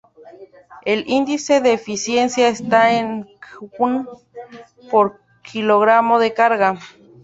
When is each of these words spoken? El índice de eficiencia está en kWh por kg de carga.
El 0.83 1.03
índice 1.07 1.61
de 1.61 1.73
eficiencia 1.73 2.47
está 2.47 2.93
en 2.97 3.23
kWh 3.35 4.07
por 4.89 5.19
kg 5.43 6.17
de 6.17 6.33
carga. 6.33 6.79